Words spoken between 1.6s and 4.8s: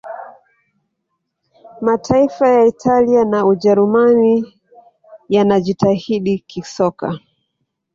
mataifa ya italia na ujerumani